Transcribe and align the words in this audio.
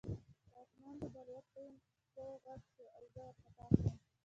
په 0.45 0.51
آسمان 0.63 0.95
کې 1.01 1.07
د 1.13 1.15
الوتکو 1.23 2.23
غږ 2.43 2.61
شو 2.73 2.83
او 2.95 3.03
زه 3.13 3.19
وارخطا 3.25 3.65
شوم 3.79 3.97